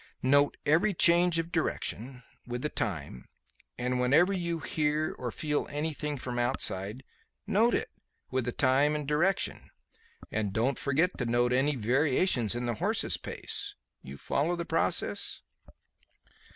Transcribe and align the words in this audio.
Note 0.23 0.57
every 0.65 0.95
change 0.95 1.37
of 1.37 1.51
direction, 1.51 2.23
with 2.47 2.63
the 2.63 2.69
time; 2.69 3.29
and 3.77 3.99
whenever 4.01 4.33
you 4.33 4.57
hear 4.57 5.13
or 5.19 5.29
feel 5.29 5.67
anything 5.69 6.17
from 6.17 6.39
outside, 6.39 7.03
note 7.45 7.75
it, 7.75 7.91
with 8.31 8.45
the 8.45 8.51
time 8.51 8.95
and 8.95 9.07
direction; 9.07 9.69
and 10.31 10.53
don't 10.53 10.79
forget 10.79 11.15
to 11.19 11.25
note 11.27 11.53
any 11.53 11.75
variations 11.75 12.55
in 12.55 12.65
the 12.65 12.73
horse's 12.73 13.17
pace. 13.17 13.75
You 14.01 14.17
follow 14.17 14.55
the 14.55 14.65
process?" 14.65 15.41